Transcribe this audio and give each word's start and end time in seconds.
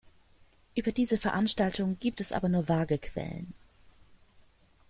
Über 0.73 0.91
diese 0.91 1.19
Veranstaltung 1.19 1.99
gibt 1.99 2.21
es 2.21 2.31
aber 2.31 2.49
nur 2.49 2.67
vage 2.67 2.97
Quellen. 2.97 3.53